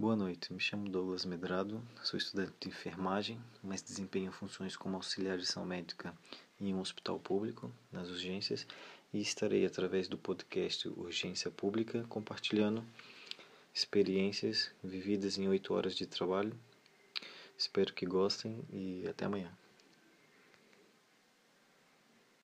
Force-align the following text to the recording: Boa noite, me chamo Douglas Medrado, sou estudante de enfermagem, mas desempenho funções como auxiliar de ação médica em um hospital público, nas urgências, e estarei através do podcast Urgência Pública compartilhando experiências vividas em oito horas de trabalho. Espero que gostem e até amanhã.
Boa 0.00 0.14
noite, 0.14 0.52
me 0.52 0.60
chamo 0.60 0.88
Douglas 0.88 1.24
Medrado, 1.24 1.82
sou 2.04 2.16
estudante 2.16 2.52
de 2.60 2.68
enfermagem, 2.68 3.36
mas 3.60 3.82
desempenho 3.82 4.30
funções 4.30 4.76
como 4.76 4.94
auxiliar 4.94 5.36
de 5.36 5.42
ação 5.42 5.64
médica 5.64 6.14
em 6.60 6.72
um 6.72 6.78
hospital 6.78 7.18
público, 7.18 7.68
nas 7.90 8.08
urgências, 8.08 8.64
e 9.12 9.20
estarei 9.20 9.66
através 9.66 10.06
do 10.06 10.16
podcast 10.16 10.86
Urgência 10.86 11.50
Pública 11.50 12.06
compartilhando 12.08 12.84
experiências 13.74 14.70
vividas 14.84 15.36
em 15.36 15.48
oito 15.48 15.74
horas 15.74 15.96
de 15.96 16.06
trabalho. 16.06 16.56
Espero 17.58 17.92
que 17.92 18.06
gostem 18.06 18.64
e 18.70 19.04
até 19.08 19.24
amanhã. 19.24 19.50